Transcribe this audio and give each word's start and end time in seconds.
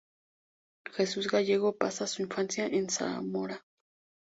Jesús 0.95 1.27
Gallego 1.27 1.77
pasa 1.77 2.07
su 2.07 2.23
infancia 2.23 2.65
en 2.65 2.89
Zamora. 2.89 3.63